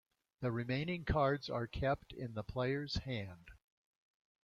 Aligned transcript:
The 0.39 0.51
remaining 0.51 1.05
cards 1.05 1.47
are 1.47 1.67
kept 1.67 2.11
in 2.11 2.33
the 2.33 2.41
player's 2.43 2.95
hand. 2.95 3.49